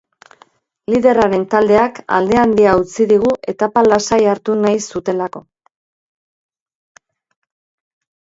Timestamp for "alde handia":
2.19-2.71